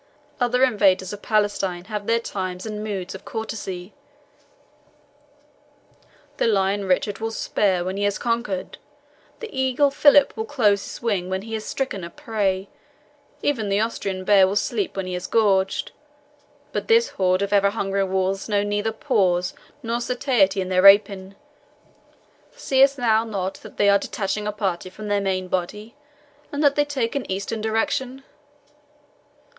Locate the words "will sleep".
14.47-14.97